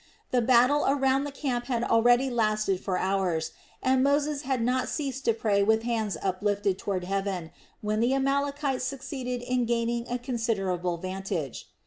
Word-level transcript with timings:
The 0.31 0.41
battle 0.41 0.83
around 0.87 1.25
the 1.25 1.31
camp 1.31 1.65
had 1.65 1.83
already 1.83 2.31
lasted 2.31 2.79
for 2.79 2.97
hours 2.97 3.51
and 3.83 4.01
Moses 4.03 4.41
had 4.41 4.63
not 4.63 4.89
ceased 4.89 5.25
to 5.25 5.33
pray 5.35 5.61
with 5.61 5.83
hands 5.83 6.17
uplifted 6.23 6.79
toward 6.79 7.03
heaven, 7.03 7.51
when 7.81 7.99
the 7.99 8.15
Amalekites 8.15 8.83
succeeded 8.83 9.43
in 9.43 9.65
gaining 9.65 10.07
a 10.09 10.17
considerable 10.17 10.97
vantage. 10.97 11.67